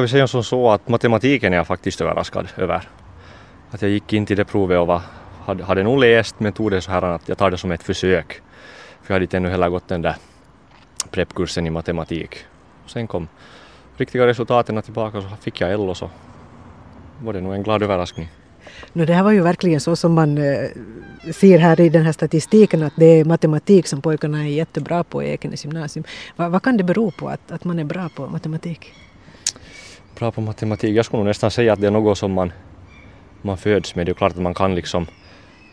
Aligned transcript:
ska 0.00 0.02
vi 0.02 0.08
säga 0.08 0.26
som 0.26 0.44
så 0.44 0.70
att 0.70 0.88
matematiken 0.88 1.52
är 1.52 1.56
jag 1.56 1.66
faktiskt 1.66 2.00
överraskad 2.00 2.48
över. 2.56 2.88
Att 3.70 3.82
jag 3.82 3.90
gick 3.90 4.12
in 4.12 4.26
till 4.26 4.36
det 4.36 4.44
provet 4.44 4.78
och 4.78 4.86
var, 4.86 5.02
hade, 5.44 5.64
hade 5.64 5.82
nog 5.82 5.98
läst 5.98 6.40
men 6.40 6.52
tog 6.52 6.70
det 6.70 6.80
så 6.80 6.90
här 6.90 7.02
att 7.02 7.28
jag 7.28 7.38
tar 7.38 7.50
det 7.50 7.58
som 7.58 7.72
ett 7.72 7.82
försök. 7.82 8.40
För 9.02 9.06
jag 9.06 9.14
hade 9.14 9.24
inte 9.24 9.36
ännu 9.36 9.48
heller 9.48 9.68
gått 9.68 9.88
den 9.88 10.02
där 10.02 10.16
preppkursen 11.10 11.66
i 11.66 11.70
matematik. 11.70 12.36
Sen 12.86 13.06
kom 13.06 13.28
riktiga 13.96 14.26
resultaten 14.26 14.82
tillbaka 14.82 15.18
och 15.18 15.24
så 15.24 15.28
fick 15.40 15.60
jag 15.60 15.72
L 15.72 15.80
och 15.80 15.96
så 15.96 16.10
var 17.22 17.32
det 17.32 17.40
nog 17.40 17.54
en 17.54 17.62
glad 17.62 17.82
överraskning. 17.82 18.28
No, 18.92 19.04
det 19.04 19.14
här 19.14 19.22
var 19.22 19.32
ju 19.32 19.42
verkligen 19.42 19.80
så 19.80 19.96
som 19.96 20.14
man 20.14 20.38
eh, 20.38 20.70
ser 21.32 21.58
här 21.58 21.80
i 21.80 21.88
den 21.88 22.04
här 22.04 22.12
statistiken 22.12 22.82
att 22.82 22.92
det 22.96 23.20
är 23.20 23.24
matematik 23.24 23.86
som 23.86 24.00
pojkarna 24.02 24.38
är 24.38 24.48
jättebra 24.48 25.04
på 25.04 25.22
i 25.22 25.30
Ekenäs 25.30 25.64
gymnasium. 25.64 26.04
Va, 26.36 26.48
vad 26.48 26.62
kan 26.62 26.76
det 26.76 26.84
bero 26.84 27.10
på 27.10 27.28
att, 27.28 27.52
att 27.52 27.64
man 27.64 27.78
är 27.78 27.84
bra 27.84 28.08
på 28.16 28.26
matematik? 28.26 28.92
Bra 30.20 30.30
på 30.30 30.40
matematik? 30.40 30.96
Jag 30.96 31.04
skulle 31.04 31.18
nog 31.18 31.26
nästan 31.26 31.50
säga 31.50 31.72
att 31.72 31.80
det 31.80 31.86
är 31.86 31.90
något 31.90 32.18
som 32.18 32.32
man, 32.32 32.52
man 33.42 33.56
föds 33.56 33.94
med. 33.94 34.06
Det 34.06 34.12
är 34.12 34.14
klart 34.14 34.32
att 34.32 34.38
man 34.38 34.54
kan 34.54 34.74
liksom 34.74 35.06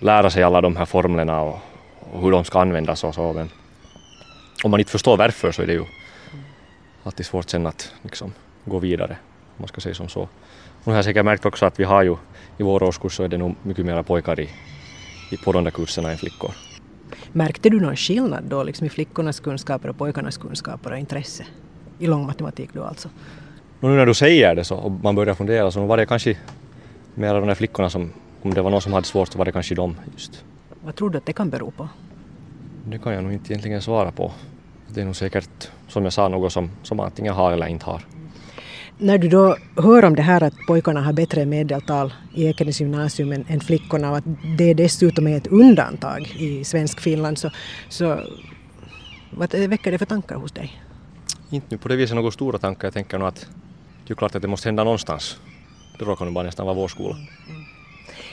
lära 0.00 0.30
sig 0.30 0.42
alla 0.42 0.60
de 0.60 0.76
här 0.76 0.84
formlerna 0.84 1.40
och, 1.40 1.58
och 2.12 2.22
hur 2.22 2.30
de 2.30 2.44
ska 2.44 2.60
användas 2.60 3.04
och 3.04 3.14
så 3.14 3.32
men 3.32 3.48
om 4.64 4.70
man 4.70 4.80
inte 4.80 4.92
förstår 4.92 5.16
varför 5.16 5.52
så 5.52 5.62
är 5.62 5.66
det 5.66 5.72
ju 5.72 5.84
alltid 7.04 7.26
svårt 7.26 7.50
sen 7.50 7.66
att 7.66 7.92
liksom 8.02 8.32
gå 8.64 8.78
vidare, 8.78 9.16
om 9.46 9.56
man 9.56 9.68
ska 9.68 9.80
säga 9.80 9.94
som 9.94 10.08
så. 10.08 10.20
Och 10.20 10.86
nu 10.86 10.92
har 10.92 10.96
jag 10.96 11.04
säkert 11.04 11.24
märkt 11.24 11.46
också 11.46 11.66
att 11.66 11.80
vi 11.80 11.84
har 11.84 12.02
ju 12.02 12.16
i 12.58 12.62
vår 12.62 12.82
årskurs 12.82 13.16
så 13.16 13.22
är 13.22 13.28
det 13.28 13.38
nog 13.38 13.54
mycket 13.62 13.86
mera 13.86 14.02
pojkar 14.02 14.40
i, 14.40 14.48
i, 15.30 15.36
på 15.36 15.52
de 15.52 15.64
där 15.64 15.70
kurserna 15.70 16.10
än 16.10 16.18
flickor. 16.18 16.50
Märkte 17.32 17.70
du 17.70 17.80
någon 17.80 17.96
skillnad 17.96 18.44
då 18.44 18.62
liksom 18.62 18.86
i 18.86 18.90
flickornas 18.90 19.40
kunskaper 19.40 19.88
och 19.88 19.98
pojkarnas 19.98 20.36
kunskaper 20.36 20.92
och 20.92 20.98
intresse? 20.98 21.44
I 21.98 22.06
lång 22.06 22.26
matematik 22.26 22.70
då 22.72 22.84
alltså? 22.84 23.08
Nu 23.84 23.90
när 23.90 24.06
du 24.06 24.14
säger 24.14 24.54
det 24.54 24.64
så 24.64 24.76
och 24.76 24.92
man 24.92 25.14
börjar 25.14 25.34
fundera 25.34 25.70
så 25.70 25.86
var 25.86 25.96
det 25.96 26.06
kanske 26.06 26.36
mera 27.14 27.40
de 27.40 27.46
där 27.46 27.54
flickorna 27.54 27.90
som, 27.90 28.12
om 28.42 28.54
det 28.54 28.62
var 28.62 28.70
någon 28.70 28.80
som 28.80 28.92
hade 28.92 29.06
svårt 29.06 29.32
så 29.32 29.38
var 29.38 29.44
det 29.44 29.52
kanske 29.52 29.74
de 29.74 29.96
just. 30.12 30.44
Vad 30.84 30.94
tror 30.94 31.10
du 31.10 31.18
att 31.18 31.26
det 31.26 31.32
kan 31.32 31.50
bero 31.50 31.70
på? 31.70 31.88
Det 32.86 32.98
kan 32.98 33.12
jag 33.12 33.24
nog 33.24 33.32
inte 33.32 33.52
egentligen 33.52 33.82
svara 33.82 34.10
på. 34.10 34.32
Det 34.88 35.00
är 35.00 35.04
nog 35.04 35.16
säkert, 35.16 35.70
som 35.88 36.04
jag 36.04 36.12
sa, 36.12 36.28
något 36.28 36.52
som, 36.52 36.70
som 36.82 37.00
antingen 37.00 37.34
har 37.34 37.52
eller 37.52 37.66
inte 37.66 37.86
har. 37.86 38.02
När 38.98 39.18
du 39.18 39.28
då 39.28 39.56
hör 39.76 40.04
om 40.04 40.14
det 40.14 40.22
här 40.22 40.42
att 40.42 40.54
pojkarna 40.68 41.00
har 41.00 41.12
bättre 41.12 41.46
medeltal 41.46 42.14
i 42.34 42.46
Ekenäs 42.46 42.80
gymnasium 42.80 43.32
än, 43.32 43.44
än 43.48 43.60
flickorna 43.60 44.10
och 44.10 44.16
att 44.16 44.24
det 44.58 44.74
dessutom 44.74 45.26
är 45.26 45.36
ett 45.36 45.46
undantag 45.46 46.32
i 46.38 46.64
svensk 46.64 47.00
Finland 47.00 47.38
så, 47.38 47.50
så 47.88 48.20
vad 49.30 49.54
väcker 49.54 49.92
det 49.92 49.98
för 49.98 50.06
tankar 50.06 50.36
hos 50.36 50.52
dig? 50.52 50.82
Inte 51.50 51.66
nu 51.70 51.78
på 51.78 51.88
det 51.88 51.96
viset 51.96 52.16
några 52.16 52.30
stora 52.30 52.58
tankar. 52.58 52.86
Jag 52.86 52.94
tänker 52.94 53.18
nog 53.18 53.28
att 53.28 53.46
det 54.06 54.12
är 54.12 54.14
klart 54.14 54.34
att 54.34 54.42
det 54.42 54.48
måste 54.48 54.68
hända 54.68 54.84
någonstans. 54.84 55.40
Det 55.98 56.04
råkar 56.04 56.24
nu 56.24 56.30
bara 56.30 56.44
nästan 56.44 56.66
vara 56.66 56.76
vår 56.76 56.88
skola. 56.88 57.16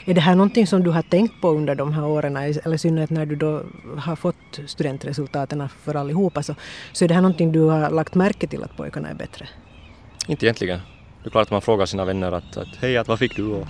Är 0.04 0.14
det 0.14 0.20
här 0.20 0.34
någonting 0.34 0.66
som 0.66 0.82
du 0.82 0.90
har 0.90 1.02
tänkt 1.02 1.40
på 1.40 1.48
under 1.48 1.74
de 1.74 1.92
här 1.92 2.04
åren, 2.04 2.36
eller 2.36 2.74
i 2.74 2.78
synnerhet 2.78 3.10
när 3.10 3.26
du 3.26 3.36
då 3.36 3.62
har 3.98 4.16
fått 4.16 4.60
studentresultaten 4.66 5.68
för 5.68 5.94
allihopa, 5.94 6.42
så, 6.42 6.54
så 6.92 7.04
är 7.04 7.08
det 7.08 7.14
här 7.14 7.22
någonting 7.22 7.52
du 7.52 7.60
har 7.60 7.90
lagt 7.90 8.14
märke 8.14 8.46
till 8.46 8.62
att 8.62 8.76
pojkarna 8.76 9.08
är 9.08 9.14
bättre? 9.14 9.48
Inte 10.26 10.46
egentligen. 10.46 10.80
Det 11.22 11.28
är 11.28 11.30
klart 11.30 11.42
att 11.42 11.50
man 11.50 11.62
frågar 11.62 11.86
sina 11.86 12.04
vänner 12.04 12.32
att, 12.32 12.56
att 12.56 12.76
hej, 12.80 12.96
att 12.96 13.08
vad 13.08 13.18
fick 13.18 13.36
du 13.36 13.46
och 13.46 13.66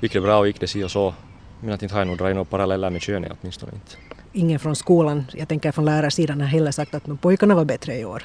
gick 0.00 0.12
det 0.12 0.20
bra 0.20 0.38
och 0.38 0.46
gick 0.46 0.60
det 0.60 0.66
si 0.66 0.84
och 0.84 0.90
så. 0.90 1.14
Men 1.60 1.74
att 1.74 1.82
inte 1.82 1.94
har 1.94 2.00
jag 2.00 2.08
nog 2.08 2.18
dragit 2.18 2.34
några 2.34 2.44
paralleller 2.44 2.90
med 2.90 3.02
könet 3.02 3.32
åtminstone 3.40 3.72
inte. 3.72 3.96
Ingen 4.32 4.58
från 4.58 4.76
skolan, 4.76 5.24
jag 5.32 5.48
tänker 5.48 5.72
från 5.72 5.84
lärarsidan, 5.84 6.40
har 6.40 6.48
heller 6.48 6.70
sagt 6.70 6.94
att 6.94 7.20
pojkarna 7.20 7.54
var 7.54 7.64
bättre 7.64 7.98
i 7.98 8.04
år? 8.04 8.22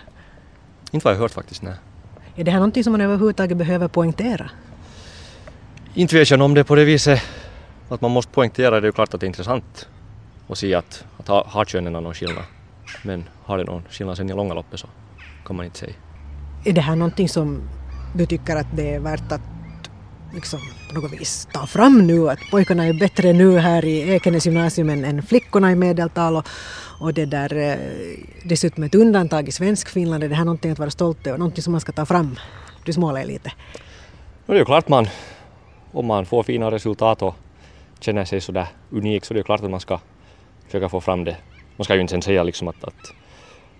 Inte 0.91 1.05
vad 1.05 1.13
jag 1.13 1.19
hört 1.19 1.31
faktiskt, 1.31 1.61
nej. 1.61 1.73
Är 2.35 2.43
det 2.43 2.51
här 2.51 2.59
någonting 2.59 2.83
som 2.83 2.91
man 2.91 3.01
överhuvudtaget 3.01 3.57
behöver 3.57 3.87
poängtera? 3.87 4.49
Inte 5.93 6.15
vet 6.15 6.31
jag 6.31 6.41
om 6.41 6.53
det 6.53 6.63
på 6.63 6.75
det 6.75 6.85
viset 6.85 7.21
att 7.89 8.01
man 8.01 8.11
måste 8.11 8.31
poängtera 8.31 8.69
det 8.69 8.77
är 8.77 8.89
ju 8.89 8.91
klart 8.91 9.13
att 9.13 9.19
det 9.19 9.25
är 9.25 9.27
intressant 9.27 9.87
att 10.47 10.57
se 10.57 10.75
att, 10.75 11.05
att 11.17 11.27
ha, 11.27 11.47
har 11.47 11.65
könen 11.65 11.93
någon 11.93 12.13
skillnad. 12.13 12.43
Men 13.03 13.23
har 13.43 13.57
det 13.57 13.63
någon 13.63 13.83
skillnad 13.89 14.17
sen 14.17 14.29
i 14.29 14.33
långa 14.33 14.53
loppet 14.53 14.79
så 14.79 14.87
kan 15.45 15.55
man 15.55 15.65
inte 15.65 15.79
säga. 15.79 15.93
Är 16.65 16.73
det 16.73 16.81
här 16.81 16.95
någonting 16.95 17.29
som 17.29 17.61
du 18.15 18.25
tycker 18.25 18.55
att 18.55 18.67
det 18.75 18.93
är 18.95 18.99
värt 18.99 19.31
att 19.31 19.41
liksom 20.33 20.59
på 20.89 21.01
något 21.01 21.11
vis 21.11 21.47
ta 21.53 21.67
fram 21.67 22.07
nu 22.07 22.29
att 22.29 22.39
pojkarna 22.51 22.85
är 22.85 22.93
bättre 22.93 23.33
nu 23.33 23.57
här 23.57 23.85
i 23.85 24.09
Ekenäs 24.09 24.45
gymnasium 24.45 24.89
än, 24.89 25.05
än 25.05 25.23
flickorna 25.23 25.71
i 25.71 25.75
medeltal 25.75 26.35
och, 26.35 26.47
och 26.99 27.13
det 27.13 27.25
där 27.25 27.57
eh, 27.57 27.77
dessutom 28.43 28.83
ett 28.83 28.95
undantag 28.95 29.47
i 29.47 29.51
svensk 29.51 29.89
Finland. 29.89 30.23
Är 30.23 30.29
det 30.29 30.35
här 30.35 30.45
någonting 30.45 30.71
att 30.71 30.79
vara 30.79 30.91
stolt 30.91 31.27
över, 31.27 31.37
någonting 31.37 31.63
som 31.63 31.71
man 31.71 31.81
ska 31.81 31.91
ta 31.91 32.05
fram? 32.05 32.39
Du 32.85 32.93
småler 32.93 33.25
lite. 33.25 33.51
No, 34.45 34.53
det 34.53 34.53
är 34.53 34.59
ju 34.59 34.65
klart 34.65 34.89
man, 34.89 35.07
om 35.91 36.05
man 36.05 36.25
får 36.25 36.43
fina 36.43 36.71
resultat 36.71 37.21
och 37.21 37.35
känner 37.99 38.25
sig 38.25 38.41
sådär 38.41 38.67
unik 38.89 39.25
så 39.25 39.33
det 39.33 39.39
är 39.39 39.43
klart 39.43 39.63
att 39.63 39.71
man 39.71 39.79
ska 39.79 39.99
försöka 40.65 40.89
få 40.89 41.01
fram 41.01 41.23
det. 41.23 41.37
Man 41.77 41.85
ska 41.85 41.95
ju 41.95 42.01
inte 42.01 42.11
sen 42.11 42.21
säga 42.21 42.43
liksom 42.43 42.67
att, 42.67 42.83
att 42.83 43.13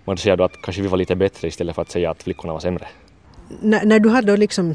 man 0.05 0.17
säger 0.17 0.37
då 0.37 0.43
att 0.43 0.61
kanske 0.61 0.81
vi 0.81 0.87
var 0.87 0.97
lite 0.97 1.15
bättre 1.15 1.47
istället 1.47 1.75
för 1.75 1.81
att 1.81 1.91
säga 1.91 2.11
att 2.11 2.23
flickorna 2.23 2.53
var 2.53 2.59
sämre. 2.59 2.87
N 3.63 3.79
när 3.83 3.99
du 3.99 4.09
har 4.09 4.21
då 4.21 4.35
liksom 4.35 4.73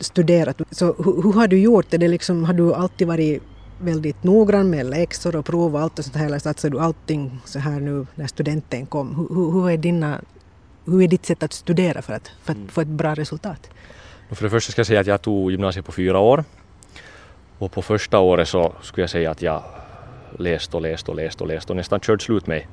studerat, 0.00 0.60
så 0.70 0.84
hur, 0.86 1.22
hur, 1.22 1.32
har 1.32 1.48
du 1.48 1.58
gjort? 1.58 1.94
Är 1.94 1.98
det 1.98 2.08
liksom, 2.08 2.44
har 2.44 2.54
du 2.54 2.74
alltid 2.74 3.06
varit 3.06 3.42
väldigt 3.80 4.24
noggrann 4.24 4.70
med 4.70 4.86
läxor 4.86 5.36
och 5.36 5.46
prov 5.46 5.74
och 5.74 5.80
allt 5.80 5.98
och 5.98 6.04
sånt 6.04 6.16
här 6.16 6.26
eller 6.26 6.38
satsar 6.38 6.70
du 6.70 6.78
allting 6.78 7.40
så 7.44 7.58
här 7.58 7.80
nu 7.80 8.06
när 8.14 8.26
studenten 8.26 8.86
kom? 8.86 9.14
Hur, 9.14 9.52
hur, 9.52 9.70
är, 9.70 9.76
dina, 9.76 10.20
hur 10.84 11.02
är 11.02 11.08
ditt 11.08 11.26
sätt 11.26 11.42
att 11.42 11.52
studera 11.52 12.02
för 12.02 12.12
att, 12.12 12.30
för 12.42 12.52
att 12.52 12.56
mm. 12.56 12.68
få 12.68 12.80
ett 12.80 12.88
bra 12.88 13.14
resultat? 13.14 13.70
För 14.30 14.44
det 14.44 14.50
första 14.50 14.72
ska 14.72 14.80
jag 14.80 14.86
säga 14.86 15.00
att 15.00 15.06
jag 15.06 15.22
tog 15.22 15.50
gymnasiet 15.50 15.86
på 15.86 15.92
fyra 15.92 16.18
år 16.18 16.44
och 17.58 17.72
på 17.72 17.82
första 17.82 18.18
året 18.18 18.48
så 18.48 18.72
skulle 18.82 19.02
jag 19.02 19.10
säga 19.10 19.30
att 19.30 19.42
jag 19.42 19.62
läste 20.38 20.76
och 20.76 20.82
läste 20.82 21.10
och 21.10 21.16
läste 21.16 21.42
och 21.42 21.48
läste 21.48 21.72
och 21.72 21.76
nästan 21.76 22.00
körde 22.00 22.24
slut 22.24 22.46
mig. 22.46 22.68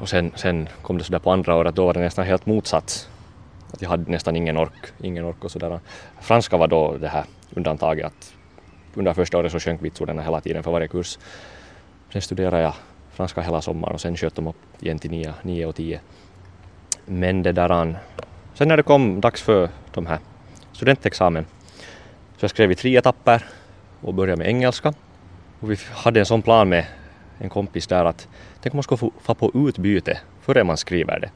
Och 0.00 0.08
sen, 0.08 0.32
sen 0.36 0.68
kom 0.82 0.98
det 0.98 1.04
sådär 1.04 1.18
på 1.18 1.32
andra 1.32 1.56
året, 1.56 1.74
då 1.74 1.86
var 1.86 1.94
det 1.94 2.00
nästan 2.00 2.26
helt 2.26 2.46
motsatt. 2.46 3.08
Att 3.72 3.82
jag 3.82 3.88
hade 3.88 4.10
nästan 4.10 4.36
ingen 4.36 4.56
ork, 4.56 4.92
ingen 5.02 5.24
ork 5.24 5.44
och 5.44 5.50
sådär. 5.50 5.80
Franska 6.20 6.56
var 6.56 6.68
då 6.68 6.96
det 6.96 7.08
här 7.08 7.24
undantaget 7.54 8.06
att 8.06 8.34
under 8.94 9.14
första 9.14 9.38
året 9.38 9.52
så 9.52 9.60
sjönk 9.60 9.82
vitsorden 9.82 10.18
hela 10.18 10.40
tiden 10.40 10.62
för 10.62 10.70
varje 10.70 10.88
kurs. 10.88 11.18
Sen 12.12 12.22
studerade 12.22 12.62
jag 12.62 12.74
franska 13.10 13.40
hela 13.40 13.62
sommaren 13.62 13.94
och 13.94 14.00
sen 14.00 14.16
sköt 14.16 14.34
de 14.34 14.46
upp 14.46 14.56
igen 14.80 14.98
till 14.98 15.10
nio, 15.10 15.34
nio 15.42 15.66
och 15.66 15.74
tio. 15.74 16.00
Men 17.06 17.42
det 17.42 17.52
där, 17.52 17.98
sen 18.54 18.68
när 18.68 18.76
det 18.76 18.82
kom 18.82 19.20
dags 19.20 19.42
för 19.42 19.68
de 19.94 20.06
här 20.06 20.18
studentexamen 20.72 21.46
så 22.36 22.44
jag 22.44 22.50
skrev 22.50 22.70
i 22.70 22.74
tre 22.74 22.96
etapper 22.96 23.44
och 24.00 24.14
började 24.14 24.38
med 24.38 24.48
engelska. 24.48 24.94
Och 25.60 25.70
vi 25.70 25.76
hade 25.92 26.20
en 26.20 26.26
sån 26.26 26.42
plan 26.42 26.68
med 26.68 26.86
en 27.38 27.48
kompis 27.48 27.86
där 27.86 28.04
att 28.04 28.28
tänk 28.60 28.74
om 28.74 28.76
man 28.76 28.82
skulle 28.82 28.98
få, 28.98 29.12
få 29.20 29.34
på 29.34 29.50
utbyte 29.54 30.18
före 30.40 30.64
man 30.64 30.76
skriver 30.76 31.20
det. 31.20 31.30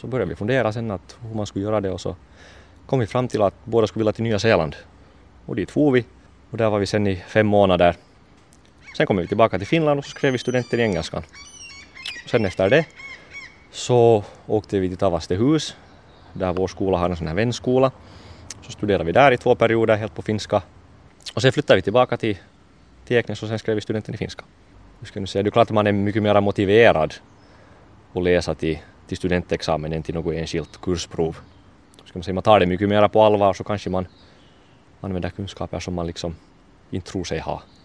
Så 0.00 0.06
började 0.06 0.28
vi 0.28 0.36
fundera 0.36 0.72
sen 0.72 0.90
att 0.90 1.16
hur 1.22 1.34
man 1.34 1.46
skulle 1.46 1.64
göra 1.64 1.80
det 1.80 1.90
och 1.90 2.00
så 2.00 2.16
kom 2.86 2.98
vi 3.00 3.06
fram 3.06 3.28
till 3.28 3.42
att 3.42 3.54
båda 3.64 3.86
skulle 3.86 4.00
vilja 4.00 4.12
till 4.12 4.24
Nya 4.24 4.38
Zeeland. 4.38 4.76
Och 5.46 5.56
dit 5.56 5.70
for 5.70 5.90
vi 5.90 6.04
och 6.50 6.58
där 6.58 6.70
var 6.70 6.78
vi 6.78 6.86
sen 6.86 7.06
i 7.06 7.16
fem 7.16 7.46
månader. 7.46 7.96
Sen 8.96 9.06
kom 9.06 9.16
vi 9.16 9.26
tillbaka 9.26 9.58
till 9.58 9.66
Finland 9.66 9.98
och 9.98 10.04
så 10.04 10.10
skrev 10.10 10.32
vi 10.32 10.38
studenter 10.38 10.78
i 10.78 10.82
engelskan. 10.82 11.22
Sen 12.26 12.44
efter 12.44 12.70
det 12.70 12.86
så 13.70 14.24
åkte 14.46 14.78
vi 14.78 14.88
till 14.88 14.98
Tavastehus 14.98 15.76
där 16.32 16.52
vår 16.52 16.68
skola 16.68 16.98
har 16.98 17.10
en 17.10 17.16
sån 17.16 17.26
här 17.26 17.34
vänskola 17.34 17.90
så 18.62 18.72
studerade 18.72 19.04
vi 19.04 19.12
där 19.12 19.32
i 19.32 19.36
två 19.36 19.54
perioder 19.54 19.96
helt 19.96 20.14
på 20.14 20.22
finska. 20.22 20.62
Och 21.34 21.42
sen 21.42 21.52
flyttade 21.52 21.76
vi 21.76 21.82
tillbaka 21.82 22.16
till, 22.16 22.38
till 23.04 23.16
Eknäs 23.16 23.42
och 23.42 23.48
sen 23.48 23.58
skrev 23.58 23.74
vi 23.74 23.80
studenten 23.80 24.14
i 24.14 24.18
finska. 24.18 24.44
Hur 25.00 25.06
ska 25.06 25.20
nu 25.20 25.26
säga, 25.26 25.42
det 25.42 25.48
är 25.48 25.50
klart 25.50 25.68
att 25.68 25.74
man 25.74 25.86
är 25.86 25.92
mycket 25.92 26.22
mer 26.22 26.40
motiverad 26.40 27.14
att 28.14 28.22
läsa 28.22 28.54
till, 28.54 28.78
till 29.10 29.16
studentexamen 29.16 29.92
än 29.92 30.02
till 30.02 30.14
något 30.14 30.34
enskilt 30.34 30.80
kursprov. 30.80 31.36
Ska 32.04 32.18
man, 32.18 32.22
säga, 32.22 32.34
man 32.34 32.42
tar 32.42 32.60
det 32.60 32.66
mycket 32.66 32.88
mer 32.88 33.08
på 33.08 33.22
allvar 33.22 33.52
så 33.54 33.64
kanske 33.64 33.90
man 33.90 34.06
använder 35.00 35.30
kunskaper 35.30 35.80
som 35.80 35.94
man 35.94 36.06
liksom 36.06 36.36
inte 36.90 37.10
tror 37.10 37.24
sig 37.24 37.38
ha. 37.38 37.62